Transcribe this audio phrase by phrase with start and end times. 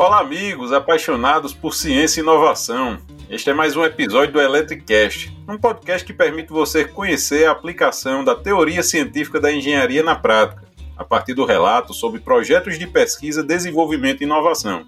[0.00, 2.98] Olá, amigos apaixonados por ciência e inovação.
[3.28, 8.22] Este é mais um episódio do Electricast, um podcast que permite você conhecer a aplicação
[8.22, 10.62] da teoria científica da engenharia na prática,
[10.96, 14.86] a partir do relato sobre projetos de pesquisa, desenvolvimento e inovação.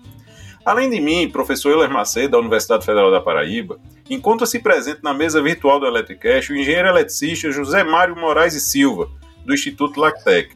[0.64, 5.43] Além de mim, professor Euler Macedo, da Universidade Federal da Paraíba, encontra-se presente na mesa
[5.43, 9.11] virtual do Electricast o engenheiro eletricista José Mário Moraes e Silva,
[9.45, 10.54] do Instituto Lactec.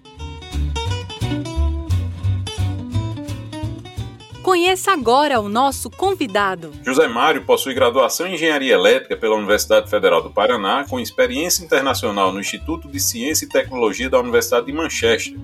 [4.54, 6.70] Conheça agora o nosso convidado.
[6.84, 12.32] José Mário possui graduação em Engenharia Elétrica pela Universidade Federal do Paraná, com experiência internacional
[12.32, 15.36] no Instituto de Ciência e Tecnologia da Universidade de Manchester.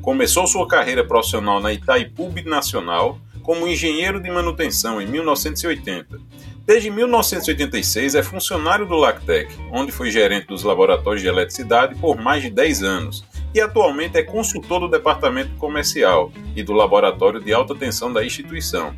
[0.00, 6.20] Começou sua carreira profissional na Itaipu Nacional como engenheiro de manutenção em 1980.
[6.64, 12.40] Desde 1986 é funcionário do Lactec, onde foi gerente dos laboratórios de eletricidade por mais
[12.44, 13.24] de 10 anos
[13.54, 18.94] e atualmente é consultor do departamento comercial e do laboratório de alta tensão da instituição.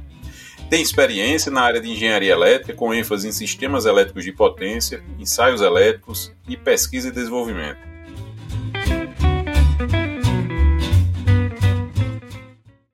[0.69, 5.61] Tem experiência na área de engenharia elétrica, com ênfase em sistemas elétricos de potência, ensaios
[5.61, 7.91] elétricos e pesquisa e desenvolvimento.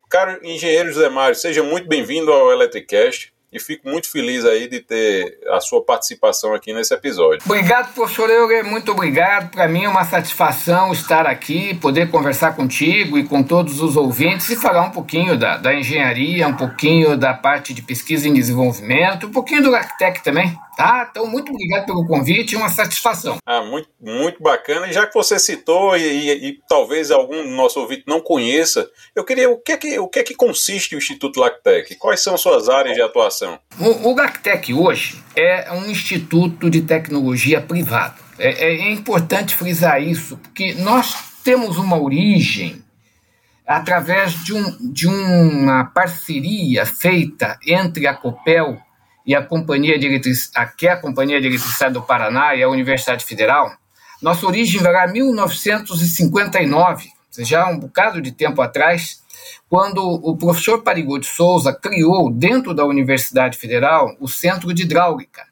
[0.08, 4.80] Caro engenheiro José Mário, seja muito bem-vindo ao Electricast e fico muito feliz aí de
[4.80, 7.40] ter a sua participação aqui nesse episódio.
[7.44, 9.50] Obrigado, professor Euler, muito obrigado.
[9.50, 14.50] Para mim é uma satisfação estar aqui, poder conversar contigo e com todos os ouvintes
[14.50, 19.26] e falar um pouquinho da, da engenharia, um pouquinho da parte de pesquisa e desenvolvimento,
[19.26, 20.56] um pouquinho do Arquitect também.
[20.76, 21.08] Tá?
[21.10, 23.38] Então, muito obrigado pelo convite, uma satisfação.
[23.46, 24.86] Ah, muito, muito bacana.
[24.86, 28.86] E já que você citou e, e, e talvez algum do nosso ouvinte não conheça,
[29.14, 31.94] eu queria o que é que, o que, é que consiste o Instituto Lactec?
[31.94, 33.58] Quais são suas áreas de atuação?
[33.80, 38.22] O, o Lactec hoje é um instituto de tecnologia privado.
[38.38, 42.84] É, é importante frisar isso, porque nós temos uma origem
[43.66, 48.78] através de, um, de uma parceria feita entre a COPEL
[49.26, 52.68] e a Companhia de Eletricidade, que é a Companhia de Eletricidade do Paraná e a
[52.68, 53.72] Universidade Federal,
[54.22, 59.22] nossa origem vai lá em 1959, já um bocado de tempo atrás,
[59.68, 65.44] quando o professor Parigô de Souza criou, dentro da Universidade Federal, o Centro de Hidráulica.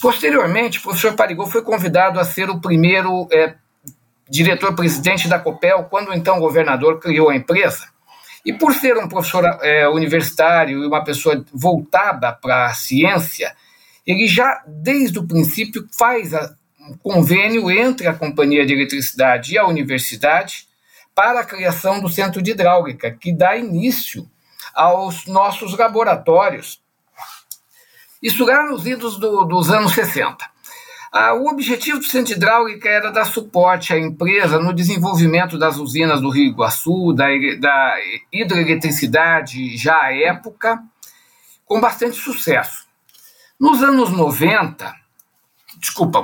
[0.00, 3.54] Posteriormente, o professor Parigô foi convidado a ser o primeiro é,
[4.28, 7.86] diretor-presidente da COPEL, quando então o governador criou a empresa.
[8.48, 13.54] E por ser um professor é, universitário e uma pessoa voltada para a ciência,
[14.06, 19.58] ele já, desde o princípio, faz a, um convênio entre a Companhia de Eletricidade e
[19.58, 20.66] a universidade
[21.14, 24.26] para a criação do Centro de Hidráulica, que dá início
[24.74, 26.80] aos nossos laboratórios.
[28.22, 30.42] Isso lá nos idos do, dos anos 60.
[31.10, 36.20] Ah, o objetivo do Centro Hidráulica era dar suporte à empresa no desenvolvimento das usinas
[36.20, 37.26] do Rio Iguaçu, da,
[37.58, 37.94] da
[38.30, 40.82] hidroeletricidade já à época,
[41.64, 42.86] com bastante sucesso.
[43.58, 44.94] Nos anos 90,
[45.78, 46.22] desculpa,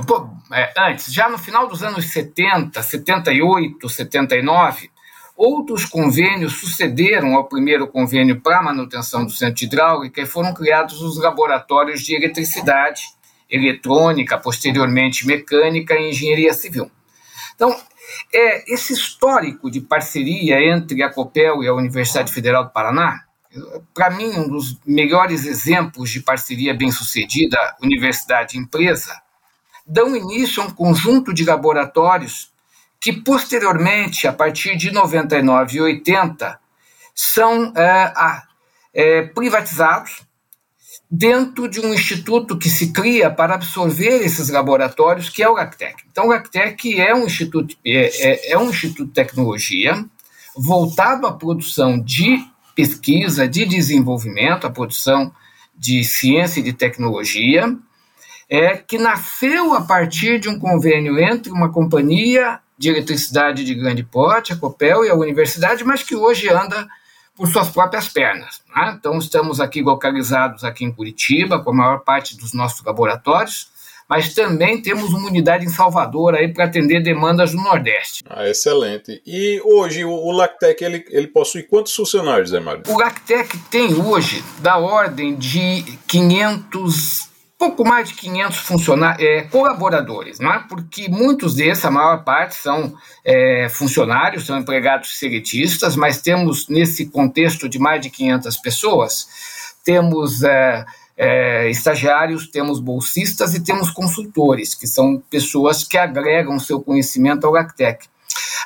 [0.53, 4.91] é, antes, já no final dos anos 70, 78, 79,
[5.35, 11.17] outros convênios sucederam ao primeiro convênio para manutenção do centro hidráulica e foram criados os
[11.19, 13.03] laboratórios de eletricidade
[13.55, 16.91] eletrônica, posteriormente mecânica e engenharia civil.
[17.55, 17.75] Então,
[18.33, 23.25] é, esse histórico de parceria entre a COPEL e a Universidade Federal do Paraná,
[23.95, 29.23] para mim, um dos melhores exemplos de parceria bem-sucedida universidade-empresa,
[29.87, 32.53] dão início a um conjunto de laboratórios
[33.01, 36.59] que, posteriormente, a partir de 99 e 80,
[37.15, 38.13] são é,
[38.93, 40.24] é, privatizados
[41.11, 46.05] dentro de um instituto que se cria para absorver esses laboratórios, que é o LACTEC.
[46.11, 50.05] Então, o LACTEC é um instituto, é, é, é um instituto de tecnologia
[50.57, 52.45] voltado à produção de
[52.75, 55.33] pesquisa, de desenvolvimento, à produção
[55.77, 57.77] de ciência e de tecnologia,
[58.49, 64.03] é, que nasceu a partir de um convênio entre uma companhia de eletricidade de grande
[64.03, 66.89] porte, a Copel, e a universidade, mas que hoje anda
[67.37, 68.63] por suas próprias pernas.
[68.75, 68.97] Né?
[68.99, 73.73] Então, estamos aqui localizados aqui em Curitiba, com a maior parte dos nossos laboratórios,
[74.09, 78.23] mas também temos uma unidade em Salvador aí para atender demandas do Nordeste.
[78.29, 79.23] Ah, excelente.
[79.27, 82.83] E hoje o, Lactec ele, ele possui quantos funcionários, Zé Mário?
[82.89, 90.39] O Lactec tem hoje da ordem de 500 pouco mais de 500 funcionários, é, colaboradores,
[90.39, 90.65] né?
[90.69, 97.07] porque muitos desses, a maior parte, são é, funcionários, são empregados seletistas, mas temos, nesse
[97.07, 99.29] contexto de mais de 500 pessoas,
[99.85, 100.85] temos é,
[101.17, 107.53] é, estagiários, temos bolsistas e temos consultores, que são pessoas que agregam seu conhecimento ao
[107.53, 108.07] LACTEC.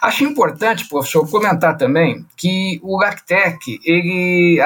[0.01, 4.61] Acho importante, professor, comentar também que o LACTEC, ele,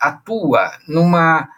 [0.00, 1.48] atua numa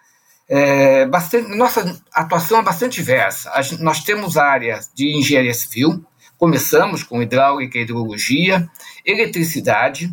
[0.48, 3.50] é, bastante, nossa atuação é bastante diversa.
[3.62, 6.02] Gente, nós temos áreas de engenharia civil,
[6.38, 8.68] começamos com hidráulica e hidrologia,
[9.04, 10.10] eletricidade,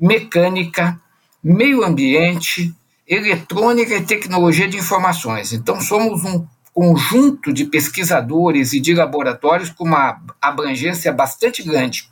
[0.00, 1.00] mecânica,
[1.42, 2.72] meio ambiente,
[3.06, 5.52] eletrônica e tecnologia de informações.
[5.52, 12.08] Então, somos um conjunto de pesquisadores e de laboratórios com uma abrangência bastante grande.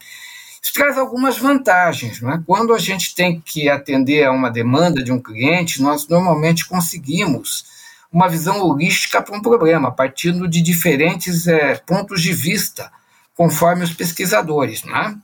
[0.62, 2.20] Isso traz algumas vantagens.
[2.20, 2.40] Né?
[2.46, 7.64] Quando a gente tem que atender a uma demanda de um cliente, nós normalmente conseguimos
[8.12, 12.92] uma visão holística para um problema, partindo de diferentes é, pontos de vista,
[13.34, 14.84] conforme os pesquisadores.
[14.84, 15.18] Né?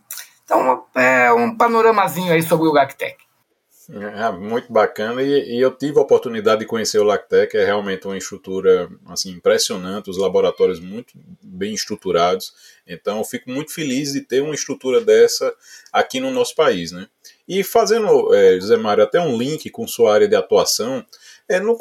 [0.44, 3.27] Então, é um panoramazinho aí sobre o LACTEC.
[3.90, 8.06] É, muito bacana e, e, eu tive a oportunidade de conhecer o Lactec, é realmente
[8.06, 12.52] uma estrutura assim, impressionante, os laboratórios muito bem estruturados,
[12.86, 15.54] então eu fico muito feliz de ter uma estrutura dessa
[15.90, 16.92] aqui no nosso país.
[16.92, 17.08] Né?
[17.48, 21.02] E fazendo, é, José Mário, até um link com sua área de atuação,
[21.48, 21.76] é, no,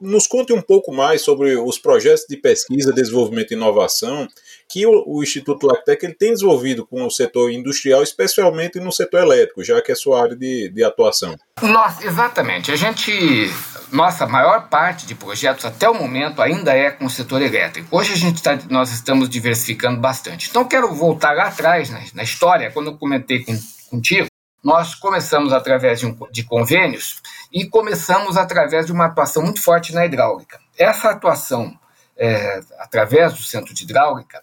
[0.00, 4.28] nos conte um pouco mais sobre os projetos de pesquisa, desenvolvimento e inovação
[4.68, 9.22] que o, o Instituto Lactec ele tem desenvolvido com o setor industrial, especialmente no setor
[9.22, 11.34] elétrico, já que é sua área de, de atuação.
[11.62, 12.70] Nossa, exatamente.
[12.70, 13.50] A gente,
[13.90, 17.96] nossa maior parte de projetos até o momento ainda é com o setor elétrico.
[17.96, 20.50] Hoje a gente tá, nós estamos diversificando bastante.
[20.50, 23.58] Então quero voltar lá atrás na, na história, quando eu comentei com,
[23.88, 24.27] contigo,
[24.62, 27.22] nós começamos através de, um, de convênios
[27.52, 30.60] e começamos através de uma atuação muito forte na hidráulica.
[30.76, 31.78] Essa atuação
[32.16, 34.42] é, através do centro de hidráulica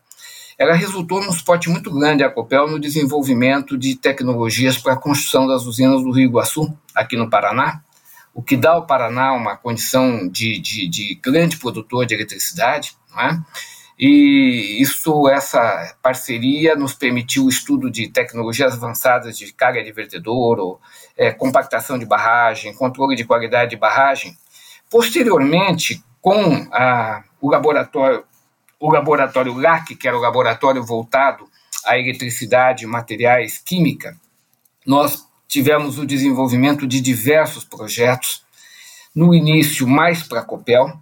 [0.57, 5.45] ela resultou num suporte muito grande à Copel no desenvolvimento de tecnologias para a construção
[5.45, 7.83] das usinas do Rio Iguaçu, aqui no Paraná,
[8.33, 13.21] o que dá ao Paraná uma condição de, de, de grande produtor de eletricidade, não
[13.21, 13.39] é?
[13.97, 20.79] E isso, essa parceria nos permitiu o estudo de tecnologias avançadas de carga de vertedouro,
[21.17, 24.37] é, compactação de barragem, controle de qualidade de barragem.
[24.89, 28.23] Posteriormente, com a, o laboratório
[28.79, 31.49] o laboratório LAC, que era o laboratório voltado
[31.85, 34.15] à eletricidade, materiais, química,
[34.85, 38.43] nós tivemos o desenvolvimento de diversos projetos,
[39.15, 40.99] no início mais para a Copel.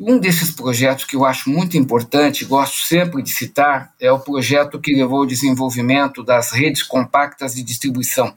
[0.00, 4.78] Um desses projetos que eu acho muito importante, gosto sempre de citar, é o projeto
[4.78, 8.32] que levou ao desenvolvimento das redes compactas de distribuição,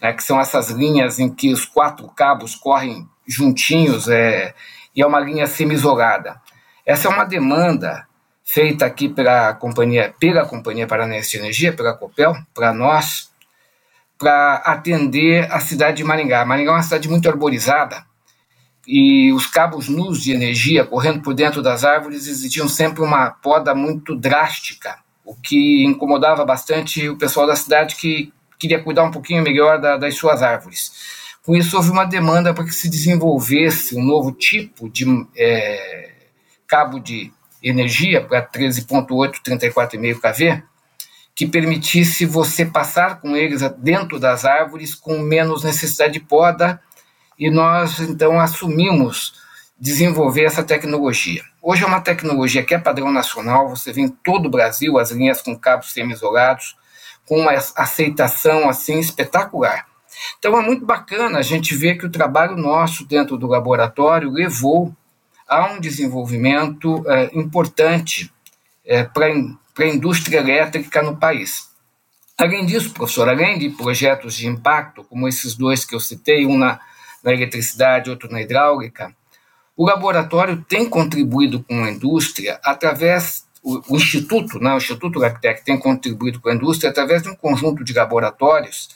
[0.00, 4.54] né, que são essas linhas em que os quatro cabos correm juntinhos é,
[4.96, 6.40] e é uma linha semi-isolada.
[6.86, 8.06] Essa é uma demanda
[8.42, 13.30] feita aqui pela companhia, pela Companhia Paranaense de Energia, pela Copel, para nós,
[14.16, 16.46] para atender a cidade de Maringá.
[16.46, 18.08] Maringá é uma cidade muito arborizada
[18.90, 23.74] e os cabos nus de energia correndo por dentro das árvores exigiam sempre uma poda
[23.74, 24.96] muito drástica,
[25.26, 29.98] o que incomodava bastante o pessoal da cidade que queria cuidar um pouquinho melhor da,
[29.98, 30.90] das suas árvores.
[31.44, 35.04] Com isso, houve uma demanda para que se desenvolvesse um novo tipo de
[35.36, 36.12] é,
[36.66, 37.30] cabo de
[37.62, 40.62] energia para 13.8, 34,5 kV,
[41.34, 46.80] que permitisse você passar com eles dentro das árvores com menos necessidade de poda,
[47.38, 49.34] e nós então assumimos
[49.78, 51.42] desenvolver essa tecnologia.
[51.62, 55.10] Hoje é uma tecnologia que é padrão nacional, você vê em todo o Brasil as
[55.12, 56.76] linhas com cabos semi-isolados,
[57.24, 59.86] com uma aceitação assim espetacular.
[60.38, 64.92] Então é muito bacana a gente ver que o trabalho nosso dentro do laboratório levou
[65.46, 68.32] há um desenvolvimento é, importante
[68.84, 71.68] é, para a indústria elétrica no país.
[72.36, 76.56] Além disso, professor, além de projetos de impacto, como esses dois que eu citei, um
[76.56, 76.80] na,
[77.22, 79.14] na eletricidade, outro na hidráulica,
[79.76, 85.64] o laboratório tem contribuído com a indústria através o, o Instituto, né, o Instituto LabTech
[85.64, 88.88] tem contribuído com a indústria através de um conjunto de laboratórios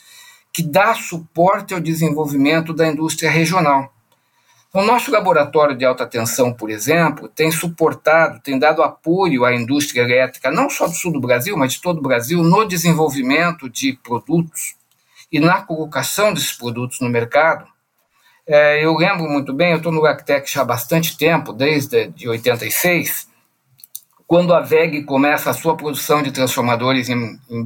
[0.52, 3.93] que dá suporte ao desenvolvimento da indústria regional.
[4.75, 10.00] O nosso laboratório de alta tensão, por exemplo, tem suportado, tem dado apoio à indústria
[10.00, 13.93] elétrica, não só do sul do Brasil, mas de todo o Brasil, no desenvolvimento de
[14.02, 14.75] produtos
[15.31, 17.67] e na colocação desses produtos no mercado.
[18.47, 22.29] É, eu lembro muito bem, eu estou no Lactec já há bastante tempo, desde de
[22.29, 23.29] 86,
[24.27, 27.65] quando a VEG começa a sua produção de transformadores em, em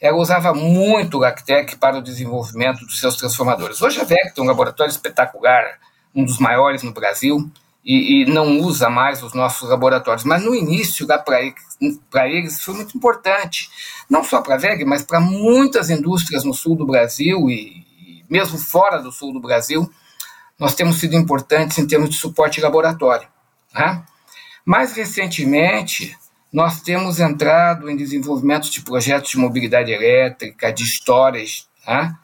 [0.00, 3.82] ela usava muito o Lactec para o desenvolvimento dos seus transformadores.
[3.82, 5.78] Hoje a VEC tem um laboratório espetacular,
[6.14, 7.50] um dos maiores no Brasil,
[7.84, 10.24] e, e não usa mais os nossos laboratórios.
[10.24, 13.68] Mas no início, para eles, foi muito importante,
[14.08, 17.89] não só para a VEG, mas para muitas indústrias no sul do Brasil e
[18.30, 19.90] mesmo fora do sul do Brasil,
[20.58, 23.26] nós temos sido importantes em termos de suporte laboratório.
[23.74, 24.04] Né?
[24.64, 26.16] Mais recentemente,
[26.52, 32.16] nós temos entrado em desenvolvimento de projetos de mobilidade elétrica, de histórias, né?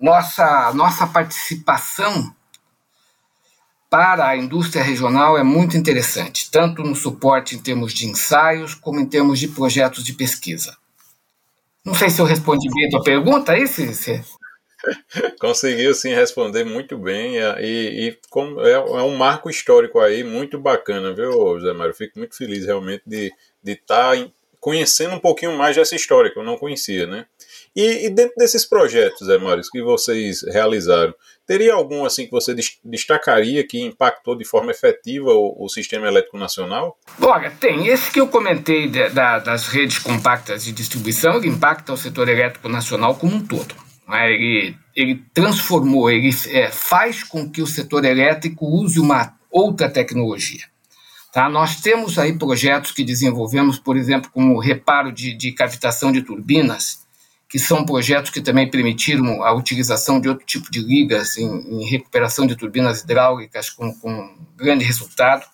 [0.00, 2.34] nossa, nossa participação
[3.88, 9.00] para a indústria regional é muito interessante, tanto no suporte em termos de ensaios, como
[9.00, 10.76] em termos de projetos de pesquisa.
[11.84, 13.94] Não sei se eu respondi bem a tua pergunta, aí, se,
[15.40, 20.58] Conseguiu sim responder muito bem e, e como é, é, um marco histórico aí muito
[20.58, 21.94] bacana, viu, José Mário?
[21.94, 23.32] Fico muito feliz realmente de
[23.64, 24.30] estar tá
[24.66, 27.26] conhecendo um pouquinho mais dessa história que eu não conhecia, né?
[27.74, 31.14] E, e dentro desses projetos, Zé Mário, que vocês realizaram,
[31.46, 32.52] teria algum assim que você
[32.84, 36.98] destacaria que impactou de forma efetiva o, o sistema elétrico nacional?
[37.20, 37.86] Olha, tem.
[37.86, 42.28] Esse que eu comentei de, da, das redes compactas de distribuição, ele impacta o setor
[42.28, 43.85] elétrico nacional como um todo.
[44.08, 44.32] Né?
[44.32, 50.64] Ele, ele transformou, ele é, faz com que o setor elétrico use uma outra tecnologia.
[51.32, 51.48] Tá?
[51.48, 57.04] Nós temos aí projetos que desenvolvemos, por exemplo, como reparo de, de cavitação de turbinas,
[57.48, 61.84] que são projetos que também permitiram a utilização de outro tipo de ligas em, em
[61.88, 65.44] recuperação de turbinas hidráulicas com, com, grande resultado.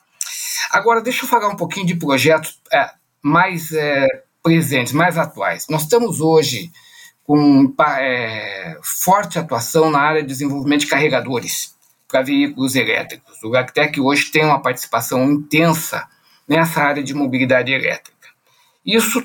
[0.70, 2.90] Agora, deixa eu falar um pouquinho de projetos é,
[3.20, 4.06] mais é,
[4.42, 5.66] presentes, mais atuais.
[5.68, 6.70] Nós estamos hoje
[7.24, 11.74] com é, forte atuação na área de desenvolvimento de carregadores
[12.08, 13.42] para veículos elétricos.
[13.42, 16.06] O GACTEC hoje tem uma participação intensa
[16.46, 18.28] nessa área de mobilidade elétrica.
[18.84, 19.24] Isso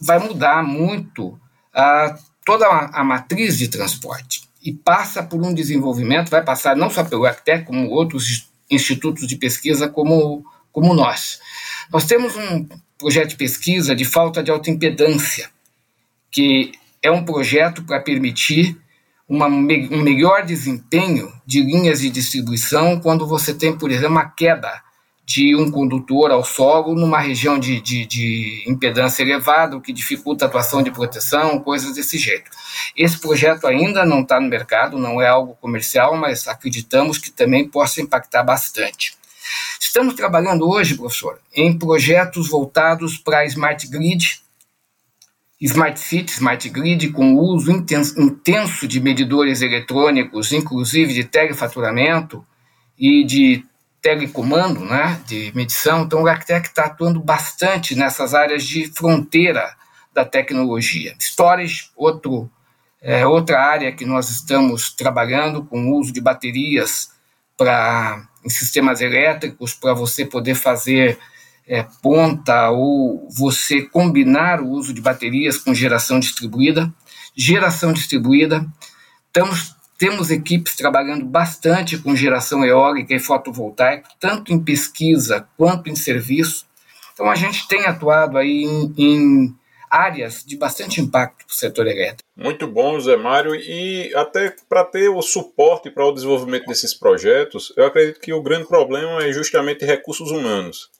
[0.00, 1.38] vai mudar muito
[1.74, 6.88] a, toda a, a matriz de transporte e passa por um desenvolvimento, vai passar não
[6.88, 11.40] só pelo GACTEC, como outros institutos de pesquisa como, como nós.
[11.92, 15.50] Nós temos um projeto de pesquisa de falta de autoimpedância,
[16.30, 16.72] que
[17.02, 18.80] é um projeto para permitir
[19.28, 24.82] uma, um melhor desempenho de linhas de distribuição quando você tem, por exemplo, uma queda
[25.24, 30.44] de um condutor ao solo numa região de, de, de, impedância elevada, o que dificulta
[30.44, 32.50] a atuação de proteção, coisas desse jeito.
[32.96, 37.68] Esse projeto ainda não está no mercado, não é algo comercial, mas acreditamos que também
[37.68, 39.16] possa impactar bastante.
[39.80, 44.42] Estamos trabalhando hoje, professor, em projetos voltados para a Smart Grid,
[45.66, 52.44] Smart City, Smart Grid, com uso intenso de medidores eletrônicos, inclusive de telefaturamento
[52.98, 53.64] e de
[54.00, 56.02] telecomando, né, de medição.
[56.02, 59.76] Então, o Arquitect está atuando bastante nessas áreas de fronteira
[60.12, 61.14] da tecnologia.
[61.20, 62.50] Storage, outro,
[63.00, 67.12] é, outra área que nós estamos trabalhando com o uso de baterias
[67.56, 71.18] para em sistemas elétricos para você poder fazer
[71.72, 76.92] é, ponta ou você combinar o uso de baterias com geração distribuída.
[77.34, 78.66] Geração distribuída,
[79.26, 85.96] estamos, temos equipes trabalhando bastante com geração eólica e fotovoltaica, tanto em pesquisa quanto em
[85.96, 86.66] serviço.
[87.14, 89.54] Então a gente tem atuado aí em, em
[89.90, 92.22] áreas de bastante impacto para o setor elétrico.
[92.36, 93.54] Muito bom, Zé Mário.
[93.54, 98.42] E até para ter o suporte para o desenvolvimento desses projetos, eu acredito que o
[98.42, 100.90] grande problema é justamente recursos humanos.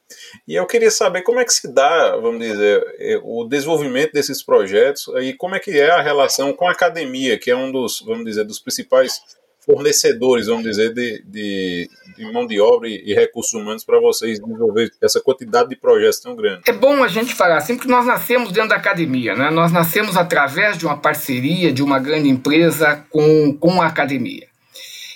[0.46, 4.42] E eu queria saber como é que se dá, vamos dizer, eh, o desenvolvimento desses
[4.42, 8.00] projetos e como é que é a relação com a academia, que é um dos,
[8.00, 9.20] vamos dizer, dos principais
[9.64, 14.90] fornecedores, vamos dizer, de, de, de mão de obra e, recursos humanos para vocês desenvolver
[15.00, 16.62] essa quantidade de projetos tão grande.
[16.66, 19.50] É bom a gente falar assim, porque nós nascemos dentro da academia, né?
[19.50, 24.51] Nós nascemos através de uma parceria de uma grande empresa com, com a academia.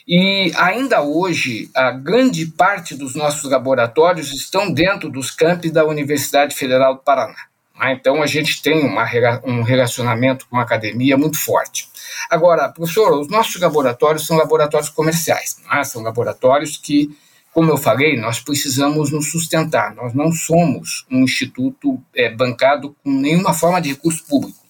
[0.09, 6.55] E ainda hoje, a grande parte dos nossos laboratórios estão dentro dos campos da Universidade
[6.55, 7.35] Federal do Paraná.
[7.77, 7.93] Né?
[7.93, 9.05] Então, a gente tem uma,
[9.45, 11.89] um relacionamento com a academia muito forte.
[12.31, 15.83] Agora, professor, os nossos laboratórios são laboratórios comerciais, é?
[15.83, 17.11] são laboratórios que,
[17.53, 19.93] como eu falei, nós precisamos nos sustentar.
[19.97, 24.66] Nós não somos um instituto é, bancado com nenhuma forma de recurso público.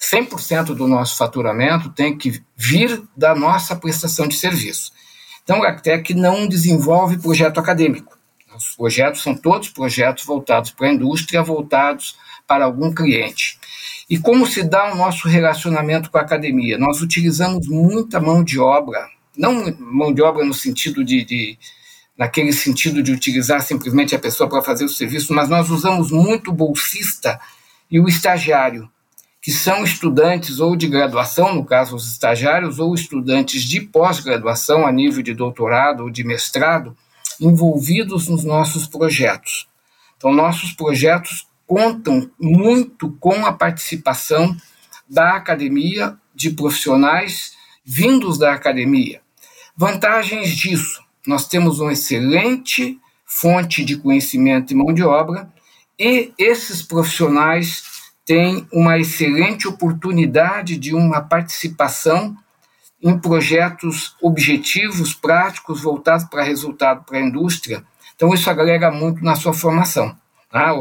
[0.00, 4.92] 100% do nosso faturamento tem que vir da nossa prestação de serviço.
[5.42, 8.18] Então, a Actec não desenvolve projeto acadêmico.
[8.56, 12.16] Os projetos são todos projetos voltados para a indústria, voltados
[12.46, 13.58] para algum cliente.
[14.08, 16.76] E como se dá o nosso relacionamento com a academia?
[16.76, 21.58] Nós utilizamos muita mão de obra, não mão de obra no sentido de, de
[22.18, 26.50] naquele sentido de utilizar simplesmente a pessoa para fazer o serviço, mas nós usamos muito
[26.50, 27.40] o bolsista
[27.90, 28.90] e o estagiário,
[29.40, 34.92] que são estudantes ou de graduação, no caso os estagiários, ou estudantes de pós-graduação a
[34.92, 36.96] nível de doutorado ou de mestrado,
[37.40, 39.66] envolvidos nos nossos projetos.
[40.16, 44.54] Então, nossos projetos contam muito com a participação
[45.08, 47.52] da academia, de profissionais
[47.84, 49.22] vindos da academia.
[49.74, 55.50] Vantagens disso: nós temos uma excelente fonte de conhecimento e mão de obra,
[55.98, 57.82] e esses profissionais
[58.24, 62.36] têm uma excelente oportunidade de uma participação
[63.02, 67.82] em projetos objetivos, práticos, voltados para resultado para a indústria.
[68.14, 70.14] Então, isso agrega muito na sua formação.
[70.50, 70.74] Tá?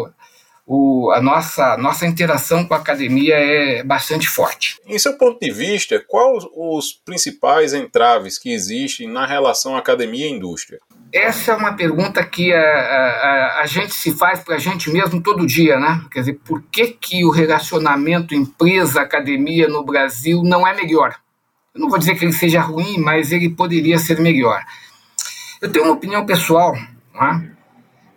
[0.72, 4.78] O, a nossa, nossa interação com a academia é bastante forte.
[4.86, 10.32] Em seu ponto de vista, quais os principais entraves que existem na relação academia e
[10.32, 10.80] indústria?
[11.12, 15.22] Essa é uma pergunta que a, a, a gente se faz para a gente mesmo
[15.22, 16.06] todo dia, né?
[16.12, 21.16] Quer dizer, por que, que o relacionamento empresa-academia no Brasil não é melhor?
[21.74, 24.64] Eu não vou dizer que ele seja ruim, mas ele poderia ser melhor.
[25.60, 26.76] Eu tenho uma opinião pessoal.
[27.14, 27.52] Né?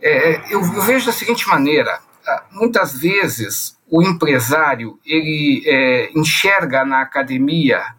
[0.01, 6.85] É, eu, eu, vejo da seguinte maneira: ah, muitas vezes o empresário ele é, enxerga
[6.85, 7.95] na academia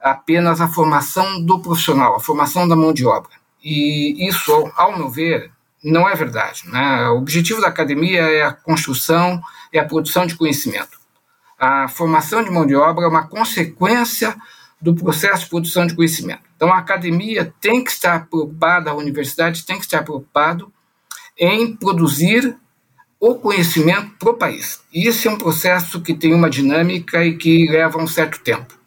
[0.00, 3.37] apenas a formação do profissional, a formação da mão de obra.
[3.62, 5.50] E isso, ao meu ver,
[5.82, 6.62] não é verdade.
[6.68, 7.08] Né?
[7.08, 9.40] O objetivo da academia é a construção
[9.72, 10.98] e a produção de conhecimento.
[11.58, 14.36] A formação de mão de obra é uma consequência
[14.80, 16.42] do processo de produção de conhecimento.
[16.54, 20.72] Então, a academia tem que estar preocupada, a universidade tem que estar preocupado
[21.36, 22.56] em produzir
[23.20, 24.80] o conhecimento para o país.
[24.94, 28.78] Esse é um processo que tem uma dinâmica e que leva um certo tempo.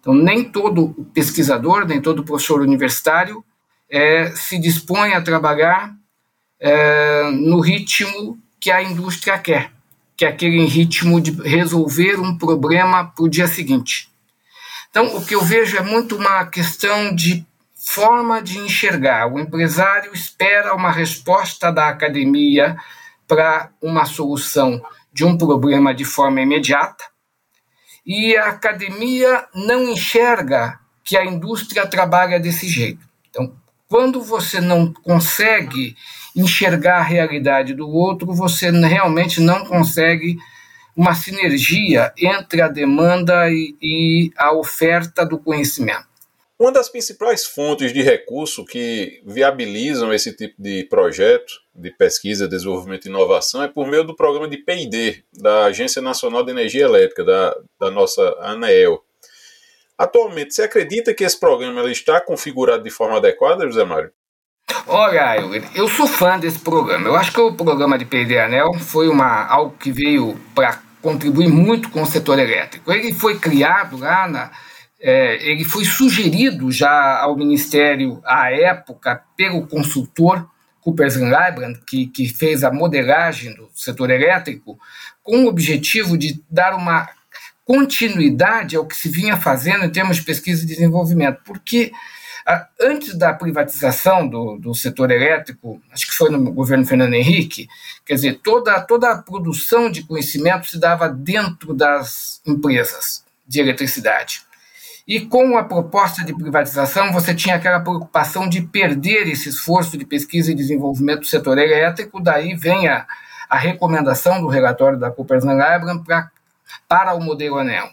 [0.00, 3.44] Então, nem todo pesquisador, nem todo professor universitário
[3.90, 5.94] é, se dispõe a trabalhar
[6.60, 9.72] é, no ritmo que a indústria quer,
[10.16, 14.08] que é aquele ritmo de resolver um problema para o dia seguinte.
[14.90, 19.32] Então, o que eu vejo é muito uma questão de forma de enxergar.
[19.32, 22.76] O empresário espera uma resposta da academia
[23.26, 27.04] para uma solução de um problema de forma imediata,
[28.06, 33.06] e a academia não enxerga que a indústria trabalha desse jeito.
[33.28, 33.54] Então,
[33.88, 35.96] quando você não consegue
[36.36, 40.36] enxergar a realidade do outro, você realmente não consegue
[40.94, 46.08] uma sinergia entre a demanda e, e a oferta do conhecimento.
[46.58, 53.06] Uma das principais fontes de recurso que viabilizam esse tipo de projeto de pesquisa, desenvolvimento
[53.06, 57.24] e inovação é por meio do programa de P&D da Agência Nacional de Energia Elétrica,
[57.24, 59.00] da, da nossa ANEEL.
[59.98, 64.12] Atualmente, você acredita que esse programa está configurado de forma adequada, José Mário?
[64.86, 65.36] Olha,
[65.74, 67.08] eu sou fã desse programa.
[67.08, 71.48] Eu acho que o programa de PD Anel foi uma, algo que veio para contribuir
[71.48, 72.92] muito com o setor elétrico.
[72.92, 74.50] Ele foi criado lá na.
[75.00, 80.48] É, ele foi sugerido já ao Ministério à época pelo consultor
[80.80, 84.78] Cooper Leibland, que, que fez a modelagem do setor elétrico,
[85.22, 87.08] com o objetivo de dar uma
[87.68, 91.92] continuidade ao que se vinha fazendo em termos de pesquisa e desenvolvimento, porque
[92.80, 97.68] antes da privatização do, do setor elétrico, acho que foi no governo Fernando Henrique,
[98.06, 104.40] quer dizer, toda, toda a produção de conhecimento se dava dentro das empresas de eletricidade.
[105.06, 110.06] E com a proposta de privatização, você tinha aquela preocupação de perder esse esforço de
[110.06, 113.06] pesquisa e desenvolvimento do setor elétrico, daí vem a,
[113.46, 116.30] a recomendação do relatório da Cooper Abraham para
[116.88, 117.88] para o modelo ANEL.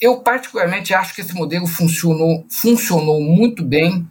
[0.00, 4.06] Eu, particularmente, acho que esse modelo funcionou, funcionou muito bem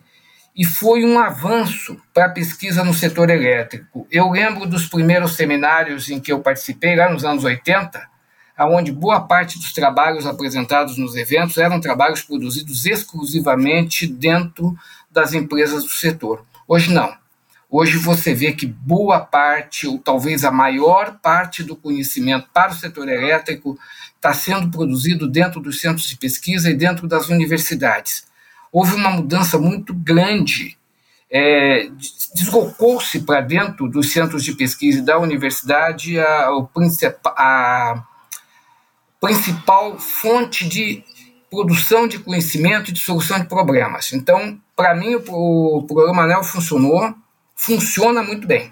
[0.56, 4.08] e foi um avanço para a pesquisa no setor elétrico.
[4.12, 8.08] Eu lembro dos primeiros seminários em que eu participei, lá nos anos 80,
[8.60, 14.75] onde boa parte dos trabalhos apresentados nos eventos eram trabalhos produzidos exclusivamente dentro
[15.12, 16.45] das empresas do setor.
[16.67, 17.22] Hoje não.
[17.75, 22.75] Hoje você vê que boa parte, ou talvez a maior parte do conhecimento para o
[22.75, 23.79] setor elétrico
[24.15, 28.27] está sendo produzido dentro dos centros de pesquisa e dentro das universidades.
[28.71, 30.77] Houve uma mudança muito grande,
[31.31, 31.89] é,
[32.36, 36.49] deslocou-se para dentro dos centros de pesquisa e da universidade a,
[37.25, 38.03] a
[39.19, 41.03] principal fonte de
[41.49, 44.13] produção de conhecimento e de solução de problemas.
[44.13, 47.15] Então, para mim, o, o programa ANEL funcionou
[47.55, 48.71] funciona muito bem.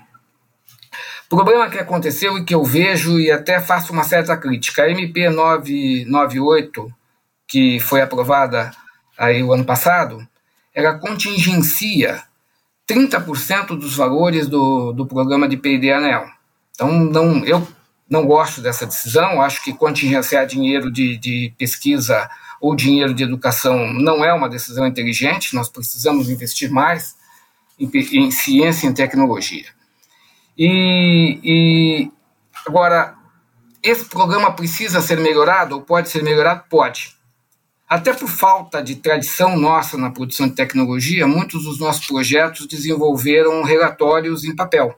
[1.26, 4.92] O problema que aconteceu e que eu vejo e até faço uma certa crítica, a
[4.92, 6.94] MP 998,
[7.48, 8.72] que foi aprovada
[9.18, 10.28] aí o ano passado,
[10.74, 12.24] ela contingencia
[12.90, 16.26] 30% dos valores do, do programa de P&D ANEL.
[16.74, 17.66] Então, não, eu
[18.10, 23.94] não gosto dessa decisão, acho que contingenciar dinheiro de, de pesquisa ou dinheiro de educação
[23.94, 27.16] não é uma decisão inteligente, nós precisamos investir mais
[27.82, 29.66] em, em ciência e tecnologia.
[30.58, 32.12] E, e,
[32.68, 33.16] agora,
[33.82, 36.64] esse programa precisa ser melhorado ou pode ser melhorado?
[36.70, 37.16] Pode.
[37.90, 43.64] Até por falta de tradição nossa na produção de tecnologia, muitos dos nossos projetos desenvolveram
[43.64, 44.98] relatórios em papel.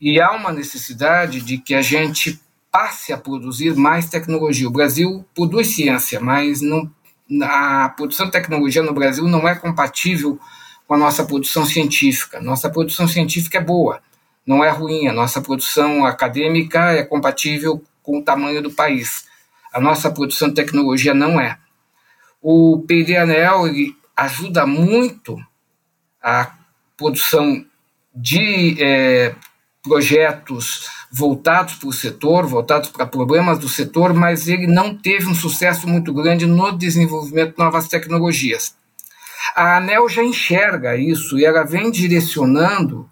[0.00, 2.40] E há uma necessidade de que a gente
[2.72, 4.66] passe a produzir mais tecnologia.
[4.66, 6.90] O Brasil produz ciência, mas não
[7.44, 10.38] a produção de tecnologia no Brasil não é compatível
[10.92, 12.38] com a nossa produção científica.
[12.38, 14.02] Nossa produção científica é boa,
[14.46, 15.08] não é ruim.
[15.08, 19.24] A nossa produção acadêmica é compatível com o tamanho do país.
[19.72, 21.56] A nossa produção de tecnologia não é.
[22.42, 23.62] O PDANEL
[24.14, 25.42] ajuda muito
[26.22, 26.52] a
[26.94, 27.64] produção
[28.14, 29.34] de é,
[29.82, 35.34] projetos voltados para o setor, voltados para problemas do setor, mas ele não teve um
[35.34, 38.76] sucesso muito grande no desenvolvimento de novas tecnologias.
[39.54, 43.08] A ANEL já enxerga isso e ela vem direcionando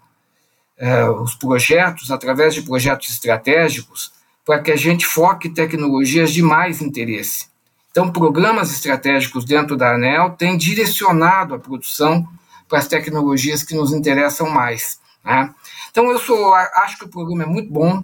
[0.77, 4.11] é, os projetos através de projetos estratégicos
[4.45, 7.51] para que a gente foque tecnologias de mais interesse.
[7.91, 12.27] Então, programas estratégicos dentro da ANEL têm direcionado a produção
[12.67, 14.99] para as tecnologias que nos interessam mais.
[15.23, 15.53] Né?
[15.91, 18.03] Então, eu sou, acho que o programa é muito bom.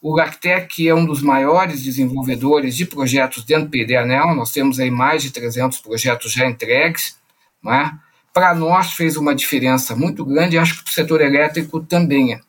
[0.00, 4.34] O LACTEC é um dos maiores desenvolvedores de projetos dentro do PDANEL.
[4.36, 7.18] Nós temos aí mais de 300 projetos já entregues.
[7.66, 7.92] Né?
[8.32, 12.40] Para nós fez uma diferença muito grande acho que para o setor elétrico também é.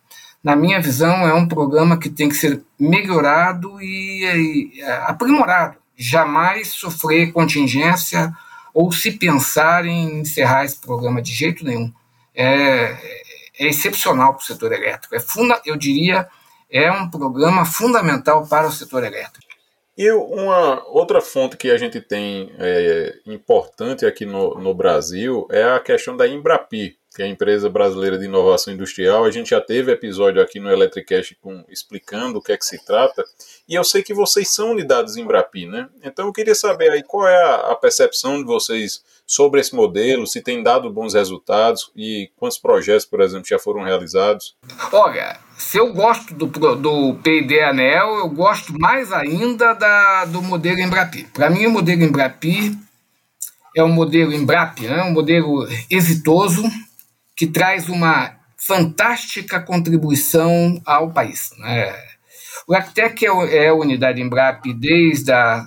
[0.43, 5.77] Na minha visão, é um programa que tem que ser melhorado e, e aprimorado.
[5.97, 8.34] Jamais sofrer contingência
[8.73, 11.91] ou se pensar em encerrar esse programa de jeito nenhum.
[12.34, 12.95] É,
[13.60, 15.15] é excepcional para o setor elétrico.
[15.15, 16.27] É funda, eu diria,
[16.71, 19.46] é um programa fundamental para o setor elétrico.
[19.97, 25.63] E uma outra fonte que a gente tem é, importante aqui no, no Brasil é
[25.63, 29.25] a questão da Embrapi, que é a empresa brasileira de inovação industrial.
[29.25, 32.86] A gente já teve episódio aqui no Electricast com, explicando o que é que se
[32.86, 33.25] trata.
[33.67, 35.89] E eu sei que vocês são unidades Embrapi, né?
[36.03, 40.27] Então eu queria saber aí qual é a, a percepção de vocês sobre esse modelo,
[40.27, 44.56] se tem dado bons resultados e quantos projetos, por exemplo, já foram realizados.
[44.93, 50.80] Olha, se eu gosto do, do P&D Anel, eu gosto mais ainda da, do modelo
[50.80, 51.23] Embrapi.
[51.34, 52.77] Para mim, o modelo Embrapi
[53.75, 55.03] é um modelo Embrap, né?
[55.03, 56.63] um modelo exitoso,
[57.38, 61.52] que traz uma fantástica contribuição ao país.
[61.60, 61.95] Né?
[62.67, 63.30] O Actec é,
[63.65, 65.63] é a unidade Embrap desde a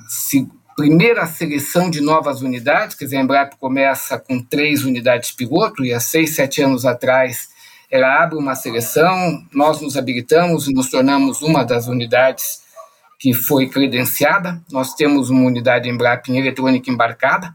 [0.77, 5.93] primeira seleção de novas unidades, quer dizer, a Embrap começa com três unidades piloto, e
[5.93, 7.49] há seis, sete anos atrás
[7.91, 12.63] ela abre uma seleção, nós nos habilitamos e nos tornamos uma das unidades
[13.19, 14.63] que foi credenciada.
[14.71, 17.55] Nós temos uma unidade Embrap em eletrônica embarcada.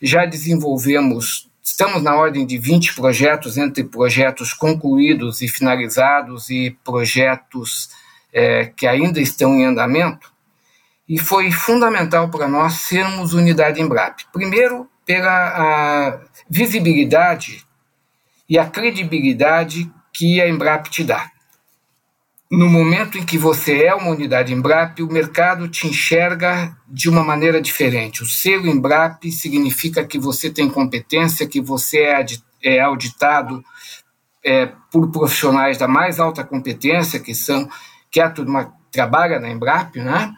[0.00, 7.88] Já desenvolvemos Estamos na ordem de 20 projetos, entre projetos concluídos e finalizados e projetos
[8.30, 10.30] é, que ainda estão em andamento.
[11.08, 14.20] E foi fundamental para nós sermos unidade Embrap.
[14.30, 17.66] Primeiro, pela visibilidade
[18.46, 21.33] e a credibilidade que a Embrap te dá
[22.56, 27.24] no momento em que você é uma unidade Embrap, o mercado te enxerga de uma
[27.24, 28.22] maneira diferente.
[28.22, 32.24] O selo Embrap significa que você tem competência, que você é,
[32.62, 33.64] é auditado
[34.44, 37.68] é, por profissionais da mais alta competência, que são
[38.10, 40.32] que a turma trabalha na Embrap, né?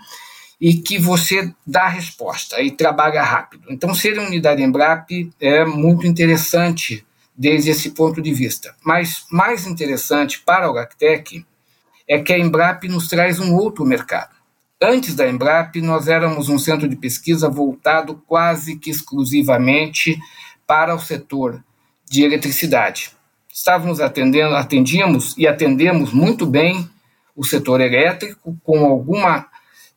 [0.59, 3.67] E que você dá resposta e trabalha rápido.
[3.69, 8.75] Então, ser unidade Embrap é muito interessante desde esse ponto de vista.
[8.83, 11.45] Mas mais interessante para o Lactec
[12.09, 14.35] é que a Embrap nos traz um outro mercado.
[14.81, 20.19] Antes da Embrap, nós éramos um centro de pesquisa voltado quase que exclusivamente
[20.67, 21.65] para o setor
[22.09, 23.11] de eletricidade.
[23.53, 26.89] Estávamos atendendo, atendíamos e atendemos muito bem
[27.35, 29.47] o setor elétrico, com alguma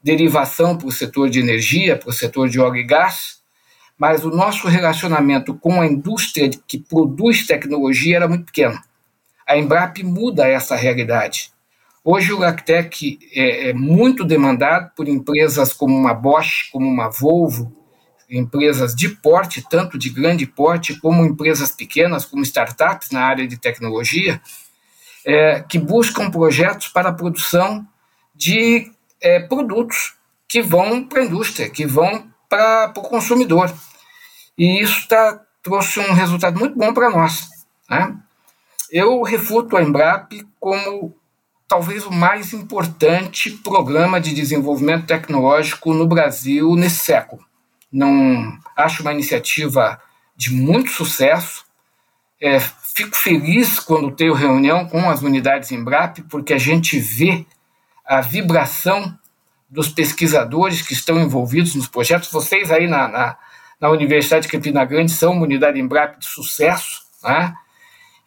[0.01, 3.39] derivação para o setor de energia, para o setor de óleo e gás,
[3.97, 8.79] mas o nosso relacionamento com a indústria que produz tecnologia era muito pequeno.
[9.45, 11.51] A Embrap muda essa realidade.
[12.11, 17.71] Hoje o Lactec é, é muito demandado por empresas como uma Bosch, como uma Volvo,
[18.27, 23.57] empresas de porte, tanto de grande porte, como empresas pequenas, como startups na área de
[23.57, 24.41] tecnologia,
[25.23, 27.87] é, que buscam projetos para a produção
[28.33, 28.91] de
[29.21, 30.15] é, produtos
[30.47, 33.71] que vão para a indústria, que vão para o consumidor.
[34.57, 37.47] E isso tá, trouxe um resultado muito bom para nós.
[37.87, 38.17] Né?
[38.91, 41.18] Eu refuto a Embrap como
[41.69, 47.45] talvez o mais importante programa de desenvolvimento tecnológico no Brasil nesse século.
[47.91, 50.01] Não acho uma iniciativa
[50.35, 51.63] de muito sucesso.
[52.41, 57.45] É, fico feliz quando tenho reunião com as unidades Embrap, porque a gente vê
[58.03, 59.15] a vibração
[59.69, 62.31] dos pesquisadores que estão envolvidos nos projetos.
[62.31, 63.37] Vocês aí na, na,
[63.79, 67.03] na Universidade de Campina Grande são uma unidade Embrap de sucesso.
[67.23, 67.53] Né?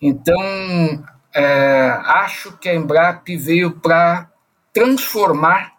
[0.00, 4.31] Então, é, acho que a Embrap veio para
[4.73, 5.73] transformar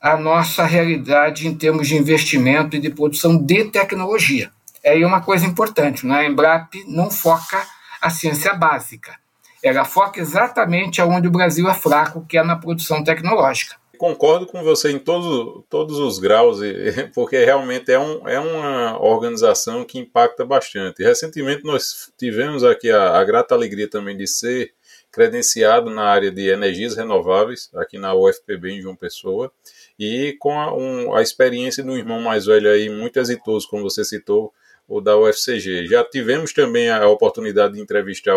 [0.00, 4.50] a nossa realidade em termos de investimento e de produção de tecnologia.
[4.82, 6.20] É uma coisa importante, né?
[6.20, 7.62] a Embrap não foca
[8.00, 9.18] a ciência básica,
[9.62, 13.76] ela foca exatamente aonde o Brasil é fraco, que é na produção tecnológica.
[14.00, 16.58] Concordo com você em todos, todos os graus,
[17.14, 21.02] porque realmente é, um, é uma organização que impacta bastante.
[21.02, 24.72] Recentemente nós tivemos aqui a, a grata alegria também de ser
[25.12, 29.52] credenciado na área de energias renováveis, aqui na UFPB em João Pessoa,
[29.98, 34.02] e com a, um, a experiência do irmão mais velho aí, muito exitoso, como você
[34.02, 34.50] citou,
[34.90, 35.86] o da UFCG.
[35.86, 38.34] Já tivemos também a oportunidade de entrevistar,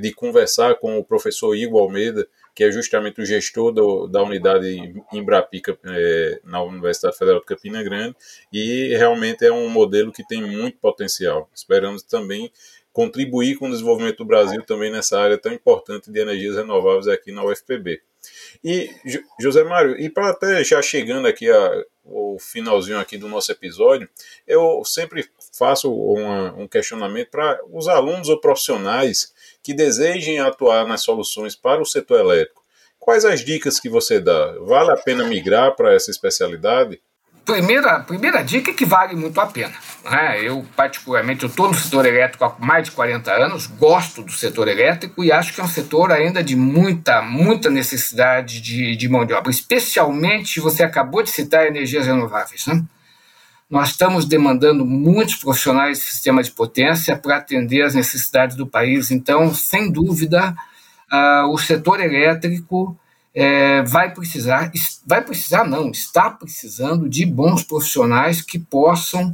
[0.00, 4.94] de conversar com o professor Igor Almeida, que é justamente o gestor do, da unidade
[5.12, 8.14] Embrapica é, na Universidade Federal de Campina Grande,
[8.52, 11.50] e realmente é um modelo que tem muito potencial.
[11.52, 12.52] Esperamos também
[12.92, 17.32] contribuir com o desenvolvimento do Brasil também nessa área tão importante de energias renováveis aqui
[17.32, 18.00] na UFPB.
[18.62, 18.90] E,
[19.40, 24.08] José Mário, e para até já chegando aqui a, o finalzinho aqui do nosso episódio,
[24.46, 29.32] eu sempre faço uma, um questionamento para os alunos ou profissionais
[29.62, 32.62] que desejem atuar nas soluções para o setor elétrico.
[32.98, 34.54] Quais as dicas que você dá?
[34.60, 37.00] Vale a pena migrar para essa especialidade?
[37.44, 39.74] Primeira, primeira dica é que vale muito a pena.
[40.04, 40.40] Né?
[40.42, 45.24] Eu, particularmente, estou no setor elétrico há mais de 40 anos, gosto do setor elétrico
[45.24, 49.32] e acho que é um setor ainda de muita, muita necessidade de, de mão de
[49.32, 52.66] obra, especialmente, você acabou de citar energias renováveis.
[52.66, 52.84] Né?
[53.70, 59.12] Nós estamos demandando muitos profissionais de sistema de potência para atender às necessidades do país,
[59.12, 60.56] então, sem dúvida,
[61.12, 62.98] uh, o setor elétrico
[63.32, 64.72] é, vai precisar,
[65.06, 69.32] vai precisar não, está precisando de bons profissionais que possam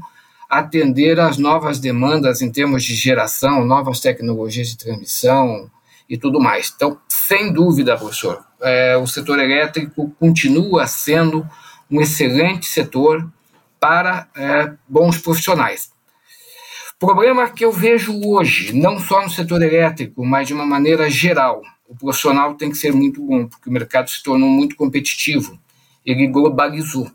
[0.51, 5.71] atender às novas demandas em termos de geração, novas tecnologias de transmissão
[6.09, 6.71] e tudo mais.
[6.77, 11.49] Então, sem dúvida, professor, é, o setor elétrico continua sendo
[11.91, 13.27] um excelente setor
[13.87, 15.93] para é, bons profissionais.
[16.99, 21.63] Problema que eu vejo hoje, não só no setor elétrico, mas de uma maneira geral,
[21.89, 25.57] o profissional tem que ser muito bom, porque o mercado se tornou muito competitivo,
[26.05, 27.09] ele globalizou.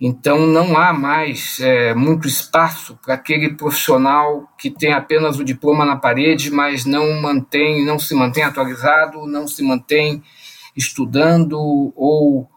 [0.00, 5.84] Então, não há mais é, muito espaço para aquele profissional que tem apenas o diploma
[5.84, 10.22] na parede, mas não mantém, não se mantém atualizado, não se mantém
[10.74, 12.48] estudando ou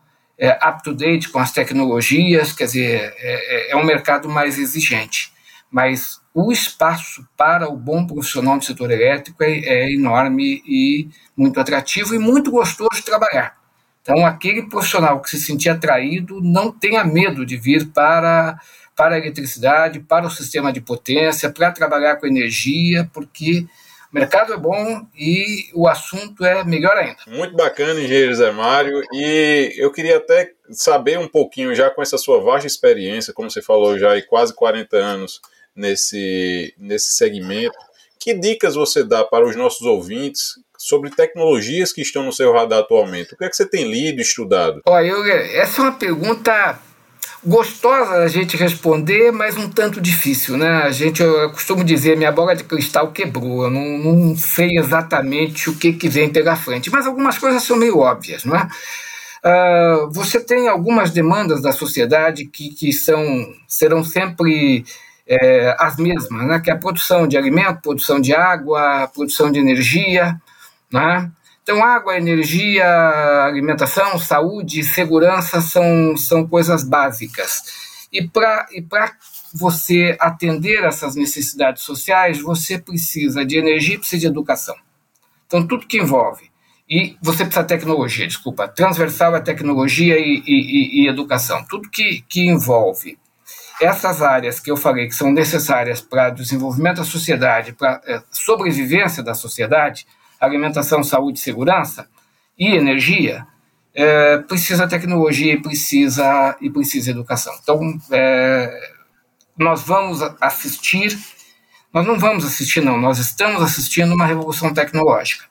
[0.43, 2.51] é, up to date com as tecnologias.
[2.51, 5.31] Quer dizer, é, é, é um mercado mais exigente.
[5.71, 11.61] Mas o espaço para o bom profissional do setor elétrico é, é enorme e muito
[11.61, 13.55] atrativo e muito gostoso de trabalhar.
[14.01, 18.59] Então, aquele profissional que se sentir atraído não tenha medo de vir para,
[18.97, 23.65] para a eletricidade, para o sistema de potência, para trabalhar com energia, porque
[24.13, 27.17] mercado é bom e o assunto é melhor ainda.
[27.27, 29.01] Muito bacana, engenheiro Zé Mário.
[29.11, 33.61] E eu queria até saber um pouquinho, já com essa sua vasta experiência, como você
[33.61, 35.41] falou já, e quase 40 anos
[35.75, 37.77] nesse, nesse segmento.
[38.19, 42.79] Que dicas você dá para os nossos ouvintes sobre tecnologias que estão no seu radar
[42.79, 43.33] atualmente?
[43.33, 44.81] O que é que você tem lido e estudado?
[44.85, 46.79] Olha, eu, essa é uma pergunta
[47.45, 50.83] gostosa a gente responder, mas um tanto difícil, né?
[50.83, 55.69] A gente, eu costumo dizer, minha bola de cristal quebrou, eu não, não sei exatamente
[55.69, 58.67] o que, que vem pela frente, mas algumas coisas são meio óbvias, não é?
[59.45, 63.21] Uh, você tem algumas demandas da sociedade que, que são,
[63.67, 64.85] serão sempre
[65.27, 66.59] é, as mesmas, né?
[66.59, 70.39] que é a produção de alimento, produção de água, produção de energia.
[70.91, 71.29] Né?
[71.63, 72.85] Então, água, energia,
[73.45, 77.63] alimentação, saúde, segurança são, são coisas básicas.
[78.11, 78.85] E para e
[79.53, 84.75] você atender essas necessidades sociais, você precisa de energia e precisa de educação.
[85.47, 86.51] Então, tudo que envolve.
[86.89, 91.63] E você precisa de tecnologia, desculpa, transversal é tecnologia e, e, e educação.
[91.69, 93.17] Tudo que, que envolve
[93.81, 98.11] essas áreas que eu falei que são necessárias para o desenvolvimento da sociedade, para a
[98.11, 100.05] é, sobrevivência da sociedade,
[100.45, 102.07] alimentação, saúde, segurança
[102.57, 103.45] e energia,
[103.93, 107.53] é, precisa tecnologia e precisa, e precisa educação.
[107.61, 107.79] Então,
[108.11, 108.91] é,
[109.57, 111.17] nós vamos assistir,
[111.93, 115.45] nós não vamos assistir, não, nós estamos assistindo uma revolução tecnológica.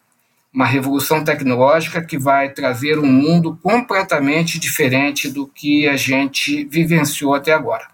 [0.52, 7.34] Uma revolução tecnológica que vai trazer um mundo completamente diferente do que a gente vivenciou
[7.34, 7.88] até agora.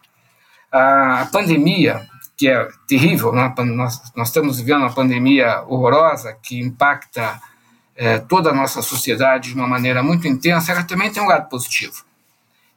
[0.72, 2.04] A pandemia,
[2.38, 3.52] que é terrível, né?
[3.58, 7.40] nós, nós estamos vivendo uma pandemia horrorosa que impacta
[7.96, 11.48] é, toda a nossa sociedade de uma maneira muito intensa, ela também tem um lado
[11.48, 12.04] positivo.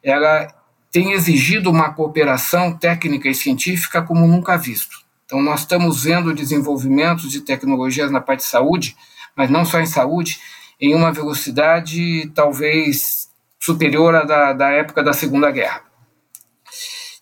[0.04, 0.52] Ela
[0.92, 4.98] tem exigido uma cooperação técnica e científica como nunca visto.
[5.28, 8.98] Então, nós estamos vendo desenvolvimentos de tecnologias na parte de saúde,
[9.36, 10.40] mas não só em saúde,
[10.80, 15.84] em uma velocidade talvez superior à da, da época da Segunda Guerra.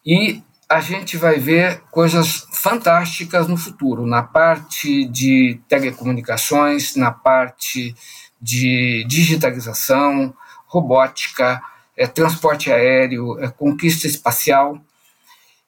[0.06, 7.96] E a gente vai ver coisas fantásticas no futuro, na parte de telecomunicações, na parte
[8.40, 10.32] de digitalização,
[10.68, 11.60] robótica,
[11.98, 14.80] é, transporte aéreo, é, conquista espacial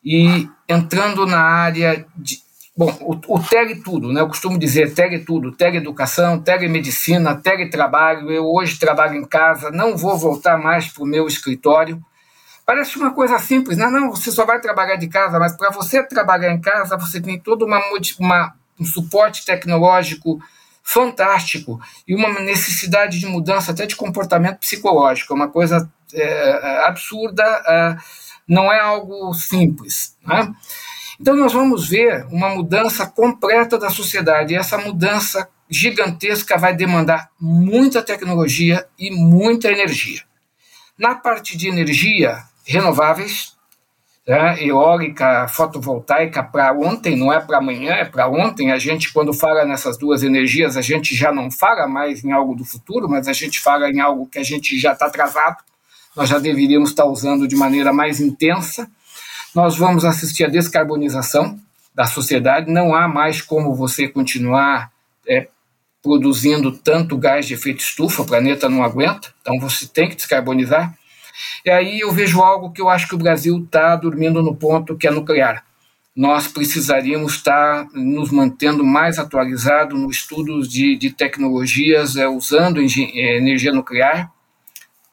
[0.03, 2.39] e entrando na área de.
[2.77, 4.21] Bom, o, o tele tudo, né?
[4.21, 8.31] Eu costumo dizer tele tudo, teleeducação, telemedicina, teletrabalho.
[8.31, 12.01] Eu hoje trabalho em casa, não vou voltar mais para o meu escritório.
[12.65, 13.88] Parece uma coisa simples, né?
[13.88, 17.39] Não, você só vai trabalhar de casa, mas para você trabalhar em casa, você tem
[17.39, 17.82] todo uma,
[18.19, 20.39] uma, um suporte tecnológico
[20.84, 27.43] fantástico e uma necessidade de mudança até de comportamento psicológico, é uma coisa é, absurda,
[27.43, 27.97] é,
[28.47, 30.17] não é algo simples.
[30.26, 30.54] Né?
[31.19, 37.30] Então, nós vamos ver uma mudança completa da sociedade, e essa mudança gigantesca vai demandar
[37.39, 40.24] muita tecnologia e muita energia.
[40.97, 43.55] Na parte de energia, renováveis,
[44.27, 44.63] né?
[44.63, 48.71] eólica, fotovoltaica para ontem, não é para amanhã, é para ontem.
[48.71, 52.55] A gente, quando fala nessas duas energias, a gente já não fala mais em algo
[52.55, 55.57] do futuro, mas a gente fala em algo que a gente já está atrasado,
[56.15, 58.89] nós já deveríamos estar tá usando de maneira mais intensa.
[59.55, 61.60] Nós vamos assistir a descarbonização
[61.93, 64.91] da sociedade, não há mais como você continuar
[65.27, 65.47] é,
[66.01, 70.93] produzindo tanto gás de efeito estufa, o planeta não aguenta, então você tem que descarbonizar.
[71.65, 74.97] E aí eu vejo algo que eu acho que o Brasil está dormindo no ponto
[74.97, 75.63] que é nuclear.
[76.15, 82.82] Nós precisaríamos estar tá nos mantendo mais atualizados no estudos de, de tecnologias é, usando
[82.82, 84.32] é, energia nuclear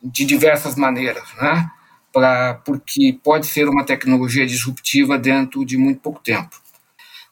[0.03, 1.71] de diversas maneiras, né?
[2.13, 6.57] Pra, porque pode ser uma tecnologia disruptiva dentro de muito pouco tempo.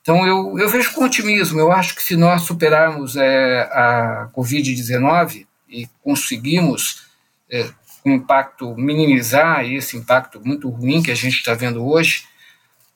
[0.06, 5.44] Então eu, eu vejo com otimismo, eu acho que se nós superarmos é, a Covid-19
[5.68, 7.06] e conseguimos
[7.50, 7.68] é,
[8.06, 12.24] um impacto, minimizar esse impacto muito ruim que a gente está vendo hoje,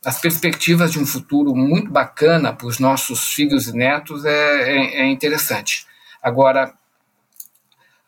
[0.04, 5.00] as perspectivas de um futuro muito bacana para os nossos filhos e netos é, é,
[5.02, 5.86] é interessante.
[6.22, 6.72] Agora,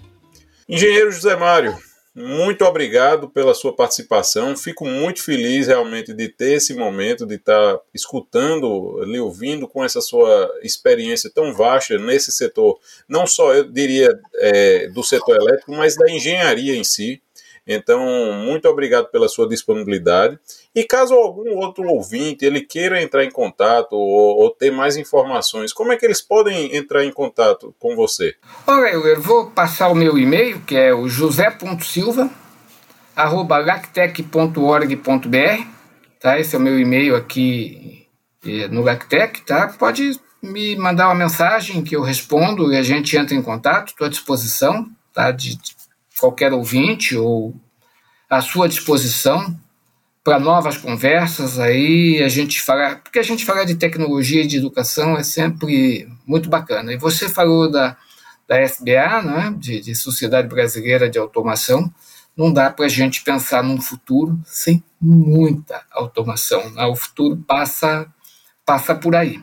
[0.68, 1.76] Engenheiro José Mário,
[2.14, 4.57] muito obrigado pela sua participação.
[4.57, 10.00] Fico muito feliz realmente de ter esse momento, de estar escutando, lhe ouvindo com essa
[10.00, 15.96] sua experiência tão vasta nesse setor, não só eu diria é, do setor elétrico, mas
[15.96, 17.20] da engenharia em si.
[17.72, 20.37] Então, muito obrigado pela sua disponibilidade.
[20.74, 25.72] E caso algum outro ouvinte ele queira entrar em contato ou, ou ter mais informações,
[25.72, 28.35] como é que eles podem entrar em contato com você?
[28.66, 32.28] Olha, eu vou passar o meu e-mail, que é o josé.silva,
[36.18, 36.40] tá?
[36.40, 38.06] Esse é o meu e-mail aqui
[38.44, 39.68] eh, no Lactec, tá?
[39.78, 44.06] Pode me mandar uma mensagem que eu respondo e a gente entra em contato, estou
[44.06, 45.31] à disposição, tá?
[45.31, 45.56] De
[46.21, 47.54] qualquer ouvinte ou
[48.29, 49.58] à sua disposição
[50.23, 54.58] para novas conversas aí a gente falar porque a gente falar de tecnologia e de
[54.58, 56.92] educação é sempre muito bacana.
[56.92, 57.96] E você falou da,
[58.46, 61.92] da SBA né de, de Sociedade Brasileira de Automação.
[62.37, 66.85] Não dá para a gente pensar num futuro sem muita automação né?
[66.85, 68.06] o futuro passa
[68.64, 69.40] passa por aí.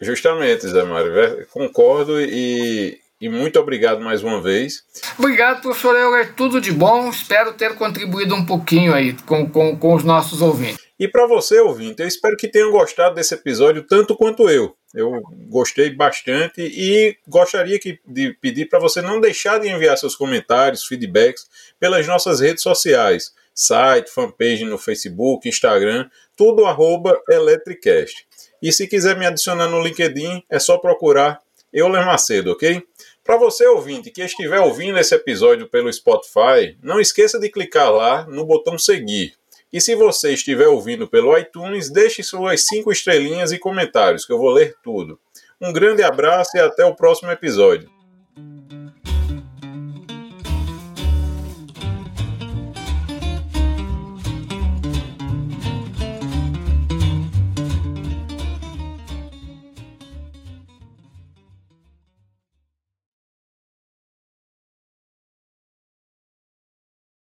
[0.00, 4.82] Justamente Zé Mário concordo e e muito obrigado mais uma vez.
[5.18, 6.34] Obrigado, professor Euler.
[6.34, 7.10] Tudo de bom.
[7.10, 10.78] Espero ter contribuído um pouquinho aí com, com, com os nossos ouvintes.
[10.98, 14.76] E para você, ouvinte, eu espero que tenham gostado desse episódio tanto quanto eu.
[14.94, 20.14] Eu gostei bastante e gostaria que, de pedir para você não deixar de enviar seus
[20.14, 21.46] comentários, feedbacks
[21.78, 23.32] pelas nossas redes sociais.
[23.54, 28.26] site, fanpage no Facebook, Instagram, tudo arroba Eletricast.
[28.62, 31.40] E se quiser me adicionar no LinkedIn, é só procurar
[31.72, 32.82] Euler Macedo, ok?
[33.30, 38.24] Para você ouvinte que estiver ouvindo esse episódio pelo Spotify, não esqueça de clicar lá
[38.24, 39.34] no botão seguir.
[39.72, 44.38] E se você estiver ouvindo pelo iTunes, deixe suas cinco estrelinhas e comentários, que eu
[44.38, 45.16] vou ler tudo.
[45.60, 47.88] Um grande abraço e até o próximo episódio.